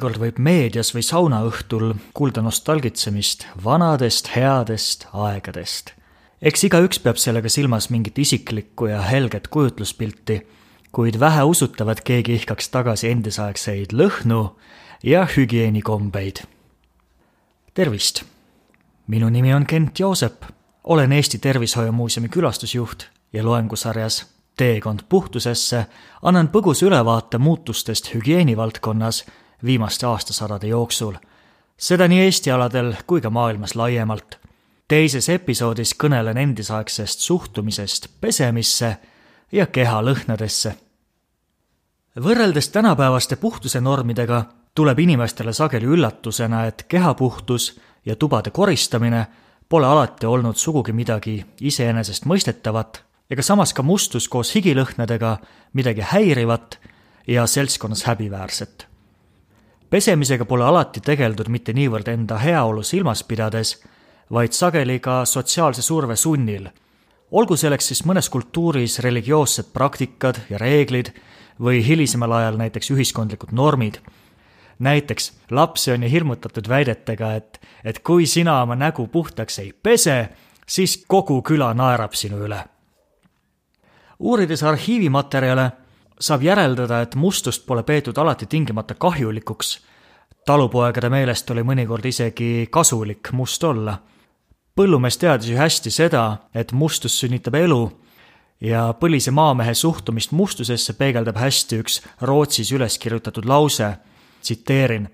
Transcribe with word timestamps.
mõnikord 0.00 0.16
võib 0.16 0.38
meedias 0.40 0.94
või 0.94 1.02
saunaõhtul 1.04 1.90
kuulda 2.16 2.40
nostalgitsemist 2.40 3.44
vanadest 3.62 4.30
headest 4.32 5.04
aegadest. 5.12 5.92
eks 6.40 6.64
igaüks 6.64 6.98
peab 6.98 7.18
sellega 7.18 7.48
silmas 7.48 7.90
mingit 7.90 8.16
isiklikku 8.18 8.86
ja 8.86 9.02
helget 9.02 9.48
kujutluspilti, 9.48 10.46
kuid 10.92 11.20
väheusutav, 11.20 11.88
et 11.88 12.00
keegi 12.00 12.32
ihkaks 12.32 12.68
tagasi 12.68 13.10
endisaegseid 13.10 13.92
lõhnu 13.92 14.56
ja 15.02 15.26
hügieenikombeid. 15.26 16.46
tervist! 17.74 18.24
minu 19.06 19.28
nimi 19.28 19.52
on 19.52 19.66
Kent 19.66 20.00
Joosep, 20.00 20.44
olen 20.84 21.12
Eesti 21.12 21.38
Tervishoiumuuseumi 21.38 22.28
külastusjuht 22.28 23.04
ja 23.32 23.44
loengusarjas 23.44 24.26
Teekond 24.56 25.00
puhtusesse 25.08 25.86
annan 26.22 26.48
põgusa 26.48 26.86
ülevaate 26.86 27.38
muutustest 27.38 28.14
hügieenivaldkonnas 28.14 29.24
viimaste 29.64 30.06
aastasadade 30.06 30.66
jooksul. 30.66 31.14
seda 31.76 32.08
nii 32.08 32.20
Eesti 32.20 32.50
aladel 32.50 32.94
kui 33.06 33.20
ka 33.20 33.30
maailmas 33.30 33.74
laiemalt. 33.74 34.38
teises 34.88 35.28
episoodis 35.28 35.94
kõnelen 35.94 36.36
endisaegsest 36.36 37.20
suhtumisest 37.20 38.06
pesemisse 38.20 38.96
ja 39.52 39.66
kehalõhnadesse. 39.66 40.74
võrreldes 42.20 42.68
tänapäevaste 42.68 43.36
puhtuse 43.36 43.80
normidega 43.80 44.44
tuleb 44.74 44.98
inimestele 44.98 45.52
sageli 45.52 45.86
üllatusena, 45.86 46.66
et 46.66 46.84
kehapuhtus 46.88 47.80
ja 48.06 48.16
tubade 48.16 48.50
koristamine 48.50 49.26
pole 49.68 49.86
alati 49.86 50.26
olnud 50.26 50.56
sugugi 50.56 50.92
midagi 50.92 51.44
iseenesestmõistetavat 51.60 53.02
ega 53.30 53.42
samas 53.42 53.72
ka 53.72 53.82
mustus 53.82 54.28
koos 54.28 54.54
higilõhnadega 54.54 55.36
midagi 55.72 56.00
häirivat 56.00 56.78
ja 57.26 57.46
seltskonnas 57.46 58.04
häbiväärset 58.04 58.89
pesemisega 59.90 60.44
pole 60.44 60.64
alati 60.64 61.02
tegeldud 61.02 61.48
mitte 61.50 61.74
niivõrd 61.74 62.08
enda 62.12 62.38
heaolu 62.38 62.82
silmas 62.86 63.24
pidades, 63.26 63.80
vaid 64.30 64.54
sageli 64.54 65.00
ka 65.02 65.24
sotsiaalse 65.24 65.82
surve 65.82 66.16
sunnil. 66.16 66.68
olgu 67.30 67.56
selleks 67.56 67.86
siis 67.86 68.04
mõnes 68.06 68.28
kultuuris 68.30 68.98
religioossed 68.98 69.72
praktikad 69.72 70.40
ja 70.50 70.58
reeglid 70.58 71.12
või 71.60 71.82
hilisemal 71.86 72.32
ajal 72.32 72.56
näiteks 72.56 72.90
ühiskondlikud 72.90 73.52
normid. 73.52 73.98
näiteks 74.78 75.32
lapsi 75.50 75.92
on 75.92 76.02
ju 76.02 76.08
hirmutatud 76.08 76.68
väidetega, 76.68 77.34
et, 77.34 77.60
et 77.84 77.98
kui 77.98 78.26
sina 78.26 78.62
oma 78.62 78.74
nägu 78.74 79.06
puhtaks 79.06 79.58
ei 79.58 79.72
pese, 79.82 80.28
siis 80.68 81.04
kogu 81.06 81.42
küla 81.42 81.74
naerab 81.74 82.12
sinu 82.12 82.38
üle. 82.46 82.64
uurides 84.18 84.62
arhiivimaterjale 84.62 85.70
saab 86.20 86.42
järeldada, 86.44 87.00
et 87.02 87.14
mustust 87.16 87.66
pole 87.66 87.82
peetud 87.82 88.18
alati 88.18 88.46
tingimata 88.46 88.94
kahjulikuks. 88.94 89.80
talupoegade 90.46 91.08
meelest 91.08 91.50
oli 91.50 91.62
mõnikord 91.62 92.06
isegi 92.06 92.68
kasulik 92.70 93.32
must 93.32 93.64
olla. 93.64 93.98
põllumees 94.76 95.18
teadis 95.18 95.48
ju 95.48 95.56
hästi 95.56 95.90
seda, 95.90 96.36
et 96.54 96.72
mustus 96.72 97.20
sünnitab 97.20 97.54
elu 97.54 97.92
ja 98.60 98.94
põlise 99.00 99.30
maamehe 99.30 99.74
suhtumist 99.74 100.32
mustusesse 100.32 100.92
peegeldab 100.92 101.36
hästi 101.36 101.80
üks 101.80 102.02
Rootsis 102.20 102.72
üles 102.72 102.98
kirjutatud 102.98 103.44
lause, 103.44 103.96
tsiteerin. 104.42 105.08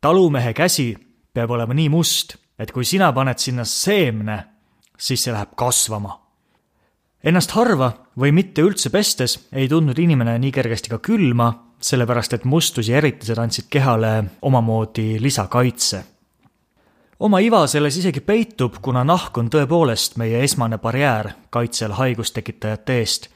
talumehe 0.00 0.52
käsi 0.54 0.96
peab 1.32 1.50
olema 1.50 1.74
nii 1.74 1.88
must, 1.88 2.36
et 2.58 2.72
kui 2.72 2.84
sina 2.84 3.12
paned 3.12 3.38
sinna 3.38 3.64
seemne, 3.64 4.44
siis 4.98 5.24
see 5.24 5.32
läheb 5.32 5.54
kasvama 5.56 6.27
Ennast 7.18 7.50
harva 7.56 7.88
või 8.14 8.30
mitte 8.30 8.62
üldse 8.62 8.92
pestes 8.94 9.32
ei 9.50 9.66
tundnud 9.66 9.98
inimene 9.98 10.36
nii 10.38 10.52
kergesti 10.54 10.92
ka 10.92 11.00
külma, 11.02 11.48
sellepärast 11.82 12.36
et 12.36 12.44
mustus 12.46 12.86
ja 12.86 13.00
eritised 13.00 13.40
andsid 13.42 13.66
kehale 13.70 14.12
omamoodi 14.42 15.18
lisakaitse. 15.20 16.04
oma 17.18 17.40
iva 17.40 17.66
selles 17.66 17.96
isegi 17.96 18.20
peitub, 18.20 18.78
kuna 18.82 19.02
nahk 19.04 19.38
on 19.38 19.50
tõepoolest 19.50 20.16
meie 20.16 20.44
esmane 20.44 20.78
barjäär 20.78 21.32
kaitsel 21.50 21.92
haigustekitajate 21.92 22.98
eest. 22.98 23.28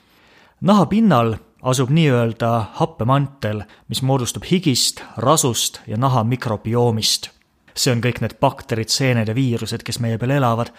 naha 0.61 0.87
pinnal 0.87 1.35
asub 1.63 1.91
nii-öelda 1.91 2.65
happemantel, 2.75 3.63
mis 3.89 4.03
moodustub 4.03 4.45
higist, 4.51 5.03
rasust 5.17 5.81
ja 5.87 5.97
naha 5.97 6.25
mikrobioomist. 6.25 7.31
see 7.75 7.93
on 7.93 8.01
kõik 8.01 8.21
need 8.21 8.39
bakterid, 8.41 8.89
seened 8.89 9.29
ja 9.29 9.35
viirused, 9.35 9.83
kes 9.83 9.99
meie 9.99 10.19
peal 10.19 10.31
elavad. 10.31 10.71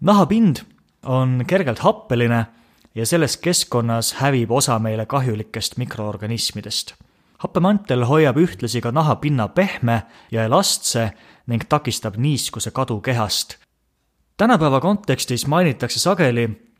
nahapind 0.00 0.71
on 1.06 1.44
kergelt 1.46 1.78
happeline 1.78 2.46
ja 2.94 3.06
selles 3.06 3.36
keskkonnas 3.36 4.14
hävib 4.14 4.50
osa 4.50 4.78
meile 4.78 5.06
kahjulikest 5.06 5.76
mikroorganismidest. 5.76 6.94
happemantel 7.38 8.04
hoiab 8.04 8.36
ühtlasi 8.36 8.80
ka 8.80 8.90
nahapinna 8.90 9.48
pehme 9.48 10.02
ja 10.30 10.44
elastse 10.44 11.10
ning 11.46 11.62
takistab 11.68 12.16
niiskuse 12.16 12.70
kadu 12.70 13.00
kehast. 13.00 13.56
tänapäeva 14.36 14.80
kontekstis 14.80 15.46
mainitakse 15.46 16.00
sageli 16.00 16.72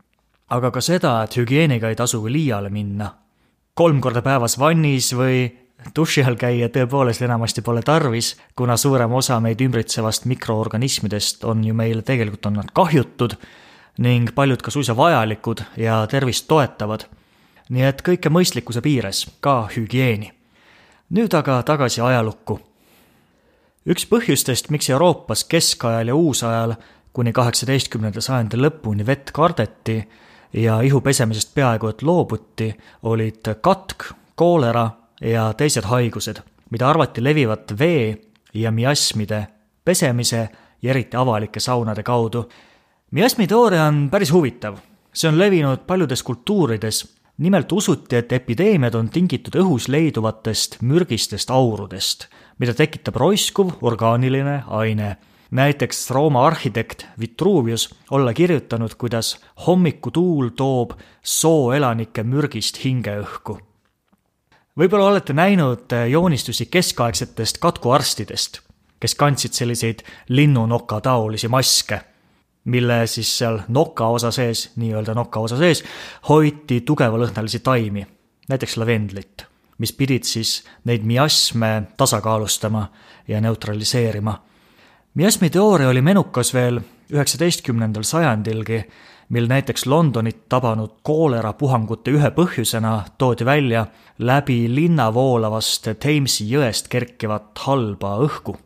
aga 0.52 0.70
ka 0.70 0.82
seda, 0.84 1.16
et 1.24 1.36
hügieeniga 1.36 1.90
ei 1.90 1.96
tasu 1.96 2.22
liiale 2.28 2.70
minna. 2.70 3.14
kolm 3.74 4.00
korda 4.04 4.20
päevas 4.22 4.58
vannis 4.58 5.14
või 5.16 5.46
duši 5.96 6.22
all 6.28 6.36
käia 6.36 6.68
tõepoolest 6.68 7.22
enamasti 7.24 7.62
pole 7.64 7.80
tarvis, 7.82 8.34
kuna 8.56 8.76
suurem 8.76 9.12
osa 9.16 9.40
meid 9.40 9.60
ümbritsevast 9.64 10.26
mikroorganismidest 10.28 11.44
on 11.48 11.64
ju 11.64 11.74
meile 11.74 12.02
tegelikult 12.02 12.46
on 12.46 12.60
nad 12.60 12.68
kahjutud 12.74 13.38
ning 13.98 14.34
paljud 14.34 14.62
ka 14.62 14.70
suisa 14.70 14.96
vajalikud 14.96 15.60
ja 15.76 16.06
tervist 16.06 16.48
toetavad. 16.48 17.04
nii 17.68 17.82
et 17.82 18.02
kõike 18.02 18.28
mõistlikkuse 18.28 18.80
piires, 18.80 19.26
ka 19.40 19.68
hügieeni. 19.76 20.32
nüüd 21.10 21.34
aga 21.34 21.62
tagasi 21.62 22.00
ajalukku. 22.00 22.60
üks 23.86 24.06
põhjustest, 24.06 24.70
miks 24.70 24.90
Euroopas 24.90 25.44
keskajal 25.44 26.08
ja 26.08 26.14
uusajal 26.14 26.74
kuni 27.12 27.32
kaheksateistkümnenda 27.32 28.20
sajandi 28.20 28.56
lõpuni 28.56 29.06
vett 29.06 29.30
kardeti 29.32 30.08
ja 30.52 30.80
ihu 30.80 31.00
pesemisest 31.00 31.54
peaaegu 31.54 31.88
et 31.88 32.02
loobuti, 32.02 32.74
olid 33.02 33.54
katk, 33.60 34.12
koolera 34.34 34.90
ja 35.20 35.52
teised 35.52 35.84
haigused, 35.84 36.40
mida 36.70 36.88
arvati 36.88 37.24
levivat 37.24 37.78
vee 37.78 38.18
ja 38.54 38.70
miasmide 38.72 39.46
pesemise 39.84 40.48
ja 40.82 40.90
eriti 40.90 41.16
avalike 41.16 41.60
saunade 41.60 42.02
kaudu 42.02 42.48
miasmi 43.12 43.46
teooria 43.46 43.84
on 43.84 44.08
päris 44.10 44.32
huvitav. 44.32 44.76
see 45.12 45.28
on 45.28 45.38
levinud 45.38 45.78
paljudes 45.86 46.22
kultuurides. 46.22 47.14
nimelt 47.38 47.72
usuti, 47.72 48.16
et 48.16 48.32
epideemiad 48.32 48.94
on 48.94 49.08
tingitud 49.08 49.56
õhus 49.56 49.88
leiduvatest 49.88 50.78
mürgistest 50.82 51.50
aurudest, 51.50 52.26
mida 52.58 52.74
tekitab 52.74 53.16
roiskuv 53.16 53.72
orgaaniline 53.80 54.62
aine. 54.66 55.16
näiteks 55.50 56.10
Rooma 56.10 56.46
arhitekt 56.46 57.06
Vitruvius 57.20 57.94
olla 58.10 58.32
kirjutanud, 58.34 58.94
kuidas 58.94 59.40
hommikutuul 59.66 60.48
toob 60.48 60.92
sooelanike 61.22 62.22
mürgist 62.22 62.84
hingeõhku 62.84 63.58
võib-olla 64.78 65.04
olete 65.04 65.32
näinud 65.32 65.92
joonistusi 66.10 66.66
keskaegsetest 66.66 67.58
katkuarstidest, 67.58 68.60
kes 69.00 69.14
kandsid 69.14 69.52
selliseid 69.52 70.00
linnunoka 70.28 71.00
taolisi 71.00 71.48
maske 71.48 72.00
mille 72.64 73.06
siis 73.06 73.38
seal 73.38 73.58
noka 73.68 74.06
osa 74.06 74.30
sees, 74.30 74.70
nii-öelda 74.76 75.14
noka 75.14 75.40
osa 75.40 75.56
sees, 75.58 75.82
hoiti 76.28 76.80
tugevalõhnalisi 76.86 77.58
taimi, 77.64 78.06
näiteks 78.48 78.76
lavendlit, 78.76 79.46
mis 79.78 79.92
pidid 79.92 80.26
siis 80.28 80.60
neid 80.84 81.02
miasme 81.02 81.82
tasakaalustama 81.96 82.86
ja 83.28 83.40
neutraliseerima. 83.40 84.42
miasmi 85.14 85.50
teooria 85.50 85.88
oli 85.88 86.02
menukas 86.02 86.54
veel 86.54 86.80
üheksateistkümnendal 87.12 88.02
sajandilgi, 88.02 88.84
mil 89.28 89.46
näiteks 89.48 89.86
Londonit 89.86 90.48
tabanud 90.48 90.90
koolerapuhangute 91.02 92.10
ühe 92.10 92.30
põhjusena 92.30 93.02
toodi 93.18 93.44
välja 93.44 93.86
läbi 94.18 94.74
linna 94.74 95.14
voolavast 95.14 95.88
Thamesi 95.98 96.50
jõest 96.50 96.88
kerkivat 96.88 97.58
halba 97.58 98.16
õhku 98.26 98.56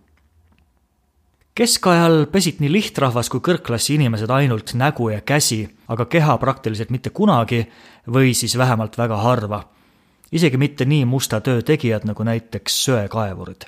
keskajal 1.56 2.26
pesid 2.28 2.60
nii 2.60 2.68
lihtrahvas 2.68 3.30
kui 3.32 3.40
kõrgklassi 3.40 3.94
inimesed 3.96 4.30
ainult 4.30 4.74
nägu 4.76 5.08
ja 5.08 5.22
käsi, 5.24 5.62
aga 5.88 6.04
keha 6.04 6.36
praktiliselt 6.38 6.92
mitte 6.92 7.10
kunagi 7.16 7.62
või 8.12 8.34
siis 8.36 8.58
vähemalt 8.60 8.98
väga 8.98 9.16
harva. 9.16 9.64
isegi 10.32 10.56
mitte 10.56 10.84
nii 10.84 11.04
musta 11.04 11.40
töö 11.40 11.62
tegijad 11.62 12.04
nagu 12.04 12.22
näiteks 12.22 12.84
söekaevurid. 12.84 13.64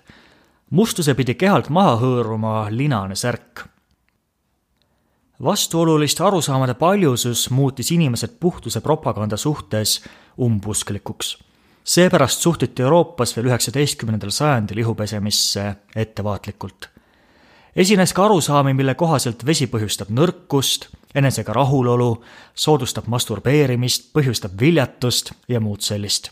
mustuse 0.70 1.14
pidi 1.14 1.34
kehalt 1.34 1.68
maha 1.68 1.96
hõõruma 1.96 2.68
linane 2.70 3.16
särk. 3.16 3.64
vastuoluliste 5.42 6.24
arusaamade 6.24 6.74
paljusus 6.74 7.50
muutis 7.50 7.90
inimesed 7.90 8.36
puhtuse 8.40 8.80
propaganda 8.80 9.36
suhtes 9.36 10.04
umbusklikuks 10.38 11.38
seepärast 11.84 12.40
suhtuti 12.40 12.82
Euroopas 12.82 13.36
veel 13.36 13.46
üheksateistkümnendal 13.46 14.30
sajandil 14.30 14.78
ihupesemisse 14.78 15.74
ettevaatlikult 15.96 16.97
esines 17.78 18.12
ka 18.12 18.24
arusaami, 18.24 18.74
mille 18.74 18.94
kohaselt 18.98 19.44
vesi 19.46 19.68
põhjustab 19.70 20.10
nõrkust, 20.10 20.88
enesega 21.14 21.54
rahulolu, 21.54 22.10
soodustab 22.54 23.06
masturbeerimist, 23.06 24.10
põhjustab 24.12 24.58
viljatust 24.60 25.32
ja 25.48 25.60
muud 25.60 25.86
sellist. 25.86 26.30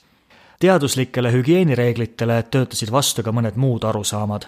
teaduslikele 0.58 1.32
hügieenireeglitele 1.32 2.42
töötasid 2.50 2.90
vastu 2.90 3.22
ka 3.22 3.32
mõned 3.32 3.56
muud 3.56 3.84
arusaamad. 3.84 4.46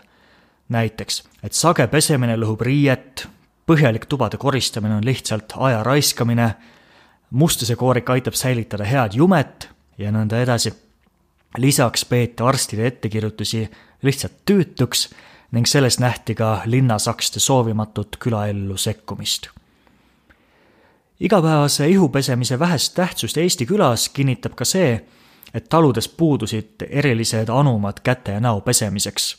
näiteks, 0.69 1.23
et 1.43 1.53
sage 1.53 1.87
pesemine 1.87 2.37
lõhub 2.37 2.61
riiet, 2.61 3.27
põhjalik 3.67 4.07
tubade 4.07 4.37
koristamine 4.37 4.95
on 4.95 5.05
lihtsalt 5.05 5.53
aja 5.57 5.83
raiskamine, 5.83 6.55
mustusekoorik 7.31 8.11
aitab 8.11 8.35
säilitada 8.35 8.85
head 8.85 9.15
jumet 9.15 9.69
ja 9.99 10.11
nõnda 10.11 10.43
edasi. 10.43 10.73
lisaks 11.57 12.05
peeti 12.05 12.43
arstide 12.43 12.87
ettekirjutusi 12.87 13.71
lihtsalt 14.03 14.33
tüütuks 14.45 15.09
ning 15.51 15.67
selles 15.67 15.99
nähti 15.99 16.35
ka 16.35 16.63
linnasakste 16.65 17.41
soovimatut 17.41 18.17
külaellu 18.21 18.77
sekkumist. 18.77 19.49
igapäevase 21.21 21.89
ihupesemise 21.89 22.59
vähest 22.59 22.95
tähtsust 22.95 23.37
Eesti 23.37 23.67
külas 23.67 24.09
kinnitab 24.09 24.55
ka 24.55 24.65
see, 24.65 25.05
et 25.55 25.69
taludes 25.69 26.09
puudusid 26.09 26.85
erilised 26.91 27.49
anumad 27.49 28.01
käte 28.05 28.33
ja 28.33 28.41
näo 28.41 28.61
pesemiseks. 28.61 29.37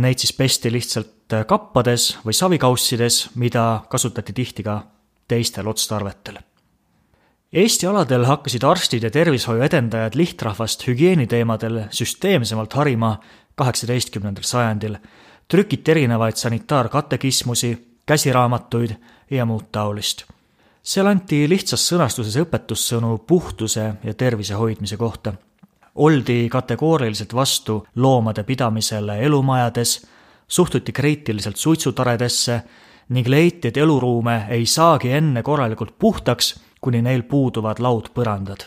Neid 0.00 0.18
siis 0.18 0.32
pesti 0.32 0.72
lihtsalt 0.72 1.34
kappades 1.46 2.18
või 2.26 2.32
savikaussides, 2.32 3.28
mida 3.34 3.82
kasutati 3.88 4.32
tihti 4.32 4.62
ka 4.62 4.82
teistel 5.28 5.68
otstarvetel. 5.68 6.38
Eesti 7.52 7.86
aladel 7.86 8.24
hakkasid 8.24 8.64
arstid 8.64 9.02
ja 9.04 9.10
tervishoiu 9.12 9.60
edendajad 9.62 10.14
lihtrahvast 10.16 10.86
hügieeniteemadel 10.86 11.82
süsteemsemalt 11.92 12.72
harima 12.72 13.18
kaheksateistkümnendal 13.54 14.42
sajandil, 14.42 14.96
trükiti 15.48 15.90
erinevaid 15.90 16.36
sanitaarkatekismusi, 16.36 17.72
käsiraamatuid 18.06 18.96
ja 19.30 19.46
muud 19.46 19.70
taolist 19.72 20.24
seal 20.82 21.06
anti 21.06 21.44
lihtsas 21.48 21.84
sõnastuses 21.92 22.36
õpetussõnu 22.42 23.16
puhtuse 23.26 23.84
ja 24.02 24.14
tervise 24.14 24.54
hoidmise 24.58 24.96
kohta. 24.96 25.34
oldi 25.94 26.48
kategooriliselt 26.48 27.34
vastu 27.34 27.86
loomade 27.96 28.42
pidamisele 28.44 29.18
elumajades, 29.22 30.06
suhtuti 30.48 30.92
kriitiliselt 30.92 31.56
suitsutaredesse 31.56 32.62
ning 33.08 33.28
leiti, 33.28 33.68
et 33.68 33.76
eluruume 33.76 34.46
ei 34.48 34.66
saagi 34.66 35.10
enne 35.10 35.42
korralikult 35.42 35.98
puhtaks, 35.98 36.60
kuni 36.80 37.02
neil 37.02 37.22
puuduvad 37.22 37.78
laudpõrandad. 37.78 38.66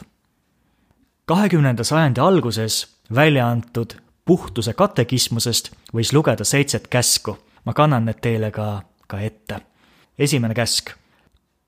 kahekümnenda 1.26 1.84
sajandi 1.84 2.22
alguses 2.22 2.88
välja 3.16 3.48
antud 3.48 4.05
puhtuse 4.26 4.74
katekismusest 4.74 5.72
võis 5.94 6.14
lugeda 6.14 6.44
seitset 6.44 6.88
käsku. 6.88 7.38
ma 7.66 7.74
kannan 7.74 8.06
need 8.06 8.22
teile 8.22 8.52
ka, 8.52 8.84
ka 9.08 9.20
ette. 9.20 9.62
esimene 10.18 10.54
käsk 10.54 10.92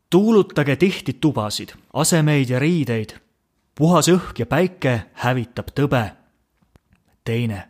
tuulutage 0.09 0.75
tihti 0.75 1.13
tubasid, 1.13 1.69
asemeid 1.93 2.49
ja 2.49 2.59
riideid. 2.59 3.09
puhas 3.75 4.07
õhk 4.09 4.39
ja 4.39 4.45
päike 4.45 5.01
hävitab 5.13 5.67
tõbe. 5.75 6.11
teine, 7.23 7.69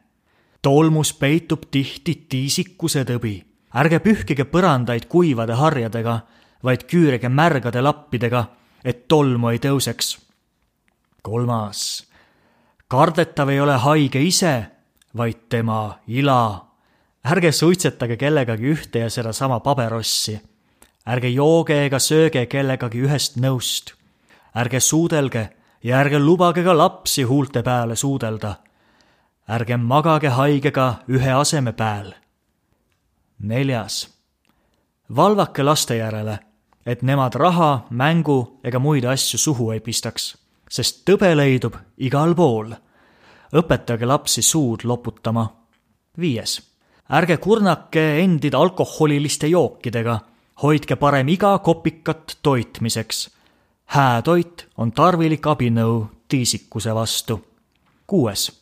tolmus 0.62 1.14
peitub 1.14 1.62
tihti 1.72 2.26
tiisikuse 2.30 3.04
tõbi. 3.04 3.44
ärge 3.76 4.00
pühkige 4.00 4.44
põrandaid 4.46 5.06
kuivade 5.06 5.54
harjadega, 5.54 6.20
vaid 6.64 6.84
küürige 6.84 7.30
märgade 7.30 7.82
lappidega, 7.82 8.46
et 8.84 9.08
tolmu 9.08 9.50
ei 9.50 9.58
tõuseks. 9.58 10.18
kolmas, 11.22 12.08
kardetav 12.88 13.50
ei 13.50 13.60
ole 13.60 13.78
haige 13.78 14.22
ise, 14.22 14.66
vaid 15.18 15.50
tema 15.50 16.00
ila. 16.08 16.66
ärge 17.26 17.52
suitsetage 17.52 18.18
kellegagi 18.18 18.74
ühte 18.74 19.00
ja 19.00 19.10
sedasama 19.10 19.60
paberossi 19.60 20.40
ärge 21.08 21.30
jooge 21.32 21.78
ega 21.86 22.00
sööge 22.04 22.46
kellegagi 22.52 23.06
ühest 23.06 23.38
nõust. 23.40 23.94
ärge 24.56 24.80
suudelge 24.80 25.50
ja 25.84 26.02
ärge 26.02 26.20
lubage 26.20 26.64
ka 26.64 26.74
lapsi 26.78 27.24
huulte 27.24 27.64
peale 27.64 27.96
suudelda. 27.96 28.56
ärge 29.48 29.78
magage 29.78 30.30
haigega 30.30 31.00
ühe 31.08 31.32
aseme 31.32 31.74
peal. 31.74 32.14
neljas. 33.40 34.10
valvake 35.16 35.64
laste 35.64 35.96
järele, 35.96 36.40
et 36.86 37.02
nemad 37.02 37.36
raha, 37.36 37.86
mängu 37.90 38.60
ega 38.64 38.80
muid 38.80 39.06
asju 39.06 39.38
suhu 39.40 39.72
ei 39.72 39.80
pistaks, 39.80 40.36
sest 40.70 41.06
tõbe 41.06 41.36
leidub 41.36 41.76
igal 41.98 42.36
pool. 42.36 42.74
Õpetage 43.56 44.06
lapsi 44.06 44.42
suud 44.42 44.84
loputama. 44.84 45.50
viies. 46.20 46.62
ärge 47.14 47.38
kurnake 47.38 48.20
endid 48.20 48.54
alkoholiliste 48.54 49.48
jookidega 49.48 50.20
hoidke 50.64 50.96
parem 50.96 51.28
iga 51.28 51.60
kopikat 51.60 52.38
toitmiseks. 52.42 53.30
häätoit 53.86 54.68
on 54.78 54.92
tarvilik 54.92 55.48
abinõu 55.48 56.08
tiisikuse 56.28 56.96
vastu. 56.96 57.46
kuues, 58.08 58.62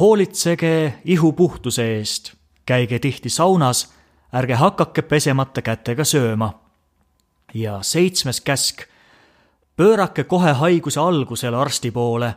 hoolitsege 0.00 0.94
ihu 1.04 1.32
puhtuse 1.32 1.96
eest, 1.96 2.32
käige 2.66 2.98
tihti 2.98 3.28
saunas, 3.28 3.92
ärge 4.34 4.54
hakake 4.54 5.02
pesemata 5.02 5.62
kätega 5.62 6.04
sööma. 6.04 6.54
ja 7.54 7.82
seitsmes 7.82 8.40
käsk, 8.40 8.82
pöörake 9.76 10.24
kohe 10.24 10.52
haiguse 10.52 11.00
algusel 11.00 11.54
arsti 11.54 11.90
poole, 11.90 12.34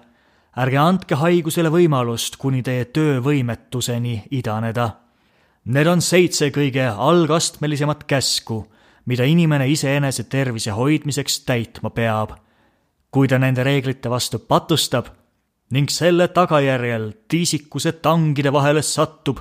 ärge 0.58 0.78
andke 0.78 1.16
haigusele 1.16 1.70
võimalust 1.70 2.36
kuni 2.38 2.64
teie 2.64 2.86
töövõimetuseni 2.86 4.24
idaneda 4.32 5.02
Need 5.70 5.86
on 5.86 6.00
seitse 6.02 6.48
kõige 6.50 6.88
algastmelisemat 6.90 8.08
käsku, 8.10 8.64
mida 9.06 9.28
inimene 9.30 9.68
iseenese 9.70 10.24
tervise 10.26 10.74
hoidmiseks 10.74 11.44
täitma 11.46 11.90
peab. 11.90 12.38
kui 13.12 13.28
ta 13.28 13.38
nende 13.38 13.64
reeglite 13.64 14.10
vastu 14.10 14.40
patustab 14.40 15.10
ning 15.72 15.90
selle 15.90 16.28
tagajärjel 16.28 17.12
tiisikuse 17.28 17.92
tangide 17.92 18.54
vahele 18.54 18.82
sattub, 18.82 19.40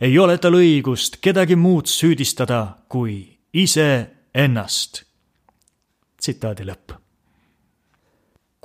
ei 0.00 0.18
ole 0.18 0.38
tal 0.38 0.54
õigust 0.54 1.18
kedagi 1.20 1.56
muud 1.56 1.86
süüdistada 1.86 2.78
kui 2.88 3.38
iseennast. 3.52 5.02
tsitaadi 6.20 6.64
lõpp. 6.64 7.07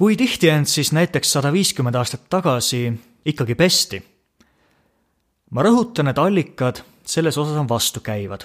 Kui 0.03 0.17
tihti 0.19 0.49
end 0.51 0.67
siis 0.67 0.89
näiteks 0.91 1.29
sada 1.31 1.47
viiskümmend 1.53 1.95
aastat 1.95 2.25
tagasi 2.29 2.89
ikkagi 3.25 3.55
pesti? 3.55 4.01
ma 5.55 5.63
rõhutan, 5.63 6.09
et 6.11 6.17
allikad 6.19 6.81
selles 7.07 7.37
osas 7.37 7.55
on 7.55 7.69
vastukäivad. 7.69 8.41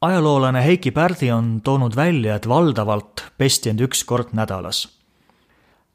ajaloolane 0.00 0.64
Heiki 0.64 0.90
Pärdi 0.90 1.30
on 1.30 1.60
toonud 1.60 1.94
välja, 1.96 2.34
et 2.34 2.48
valdavalt 2.48 3.22
pesti 3.38 3.70
end 3.70 3.80
üks 3.86 4.02
kord 4.04 4.32
nädalas. 4.32 4.88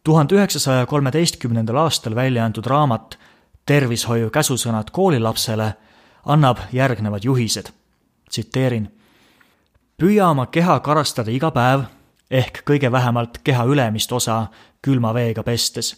tuhande 0.03 0.35
üheksasaja 0.35 0.85
kolmeteistkümnendal 0.85 1.75
aastal 1.75 2.15
välja 2.15 2.45
antud 2.45 2.65
raamat 2.65 3.19
Tervishoiu 3.65 4.29
käsusõnad 4.29 4.91
koolilapsele 4.91 5.73
annab 6.25 6.57
järgnevad 6.71 7.23
juhised. 7.23 7.67
tsiteerin. 8.29 8.87
püüa 10.01 10.29
oma 10.29 10.45
keha 10.45 10.79
karastada 10.79 11.31
iga 11.31 11.51
päev 11.51 11.83
ehk 12.31 12.63
kõige 12.65 12.91
vähemalt 12.91 13.37
keha 13.43 13.65
ülemist 13.65 14.11
osa 14.11 14.47
külma 14.85 15.13
veega 15.13 15.43
pestes. 15.43 15.95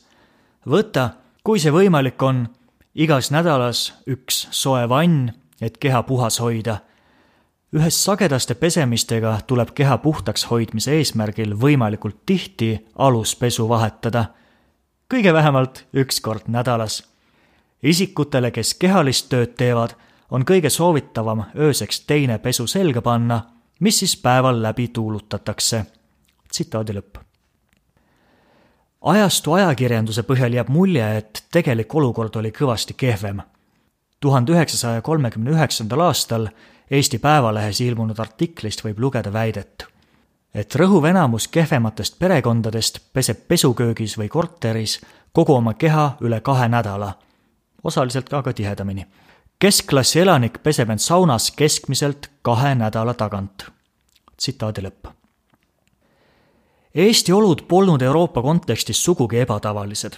võta, 0.65 1.09
kui 1.43 1.59
see 1.59 1.71
võimalik 1.75 2.23
on, 2.23 2.47
igas 2.95 3.31
nädalas 3.31 3.91
üks 4.07 4.47
soe 4.51 4.87
vann 4.89 5.27
et 5.61 5.77
keha 5.77 6.03
puhas 6.03 6.39
hoida. 6.39 6.79
ühes 7.73 8.03
sagedaste 8.03 8.55
pesemistega 8.55 9.39
tuleb 9.47 9.73
keha 9.75 9.97
puhtaks 9.97 10.45
hoidmise 10.49 10.93
eesmärgil 10.95 11.55
võimalikult 11.59 12.21
tihti 12.25 12.87
aluspesu 12.95 13.69
vahetada. 13.69 14.25
kõige 15.13 15.33
vähemalt 15.33 15.85
üks 15.93 16.21
kord 16.21 16.47
nädalas. 16.47 17.03
isikutele, 17.83 18.51
kes 18.51 18.73
kehalist 18.73 19.29
tööd 19.29 19.55
teevad, 19.57 19.95
on 20.31 20.43
kõige 20.45 20.69
soovitavam 20.69 21.45
ööseks 21.55 21.99
teine 21.99 22.37
pesu 22.37 22.67
selga 22.67 23.01
panna, 23.01 23.41
mis 23.79 23.99
siis 23.99 24.17
päeval 24.17 24.61
läbi 24.61 24.87
tuulutatakse. 24.87 25.85
tsitaadi 26.51 26.93
lõpp 26.93 27.26
ajastu 29.01 29.53
ajakirjanduse 29.53 30.23
põhjal 30.23 30.53
jääb 30.53 30.69
mulje, 30.69 31.17
et 31.17 31.43
tegelik 31.51 31.95
olukord 31.95 32.35
oli 32.35 32.51
kõvasti 32.51 32.93
kehvem 32.97 33.41
tuhande 34.19 34.51
üheksasaja 34.51 35.01
kolmekümne 35.01 35.51
üheksandal 35.51 35.99
aastal 35.99 36.47
Eesti 36.91 37.19
Päevalehes 37.19 37.81
ilmunud 37.81 38.19
artiklist 38.19 38.83
võib 38.85 38.99
lugeda 38.99 39.33
väidet, 39.33 39.85
et 40.53 40.75
rõhuv 40.75 41.05
enamus 41.09 41.47
kehvematest 41.51 42.19
perekondadest 42.19 42.99
peseb 43.13 43.43
pesuköögis 43.47 44.17
või 44.17 44.29
korteris 44.31 44.99
kogu 45.33 45.53
oma 45.53 45.73
keha 45.73 46.17
üle 46.21 46.39
kahe 46.41 46.69
nädala, 46.71 47.13
osaliselt 47.83 48.29
ka, 48.29 48.41
ka 48.41 48.53
tihedamini. 48.53 49.05
keskklassi 49.59 50.19
elanik 50.19 50.63
peseb 50.63 50.89
end 50.89 50.99
saunas 50.99 51.51
keskmiselt 51.51 52.29
kahe 52.41 52.75
nädala 52.75 53.13
tagant. 53.13 53.69
tsitaadi 54.37 54.81
lõpp. 54.81 55.16
Eesti 56.97 57.33
olud 57.33 57.61
polnud 57.67 58.01
Euroopa 58.01 58.41
kontekstis 58.41 59.03
sugugi 59.05 59.37
ebatavalised 59.39 60.17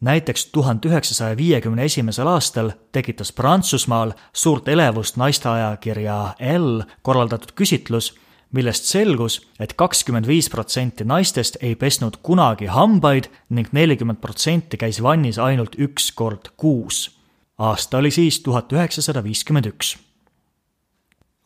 näiteks 0.00 0.46
tuhande 0.46 0.88
üheksasaja 0.88 1.36
viiekümne 1.36 1.84
esimesel 1.84 2.26
aastal 2.26 2.70
tekitas 2.92 3.32
Prantsusmaal 3.32 4.12
suurt 4.32 4.68
elevust 4.68 5.16
naisteajakirja 5.16 6.34
Elle 6.38 6.84
korraldatud 7.02 7.52
küsitlus, 7.54 8.14
millest 8.52 8.88
selgus 8.88 9.36
et, 9.38 9.48
et 9.60 9.72
kakskümmend 9.76 10.26
viis 10.26 10.48
protsenti 10.48 11.04
naistest 11.04 11.60
ei 11.60 11.74
pesnud 11.76 12.16
kunagi 12.22 12.72
hambaid 12.72 13.28
ning 13.50 13.68
nelikümmend 13.72 14.20
protsenti 14.20 14.80
käis 14.80 15.02
vannis 15.02 15.38
ainult 15.38 15.76
üks 15.76 16.12
kord 16.14 16.54
kuus. 16.56 17.10
aasta 17.58 17.98
oli 17.98 18.10
siis 18.10 18.40
tuhat 18.40 18.72
üheksasada 18.72 19.24
viiskümmend 19.24 19.66
üks 19.66 19.98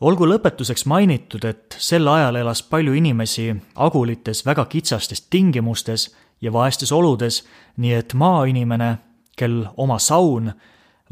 olgu 0.03 0.27
lõpetuseks 0.27 0.83
mainitud, 0.89 1.45
et 1.47 1.75
sel 1.79 2.07
ajal 2.11 2.35
elas 2.41 2.61
palju 2.67 2.93
inimesi 2.97 3.47
agulites 3.75 4.43
väga 4.45 4.65
kitsastes 4.71 5.23
tingimustes 5.31 6.09
ja 6.41 6.51
vaestes 6.51 6.91
oludes, 6.91 7.43
nii 7.77 7.93
et 8.01 8.13
maainimene, 8.13 8.97
kel 9.37 9.63
oma 9.77 9.99
saun, 10.03 10.51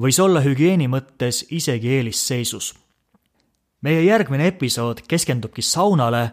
võis 0.01 0.19
olla 0.19 0.43
hügieeni 0.43 0.89
mõttes 0.91 1.45
isegi 1.49 1.95
eelisseisus. 1.97 2.75
meie 3.81 4.03
järgmine 4.03 4.47
episood 4.47 4.99
keskendubki 5.07 5.61
saunale 5.61 6.31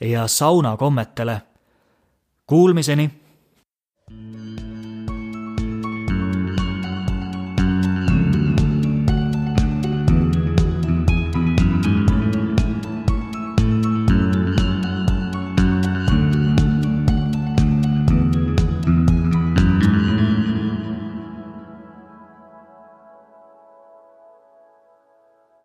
ja 0.00 0.26
saunakommetele. 0.26 1.42
Kuulmiseni 2.46 3.10